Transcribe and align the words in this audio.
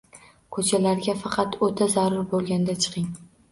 Ko'chalarga 0.55 1.15
faqat 1.25 1.59
o'ta 1.69 1.89
zarur 1.99 2.27
bo'lganda 2.35 2.79
chiqing 2.87 3.15